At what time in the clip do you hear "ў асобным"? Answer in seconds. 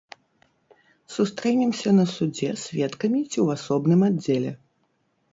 3.33-4.01